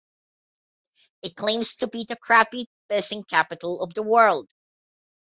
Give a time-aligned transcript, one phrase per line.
[1.21, 4.49] It claims to be the Crappie Fishing Capital of the World.